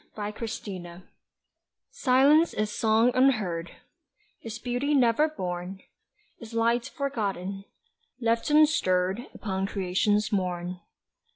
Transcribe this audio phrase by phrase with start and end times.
[0.15, 1.03] SILENCE
[1.91, 3.69] Silence is song unheard,
[4.41, 5.81] Is beauty never born,
[6.39, 7.65] Is light forgotten
[8.19, 10.79] left unstirred Upon Creation's morn.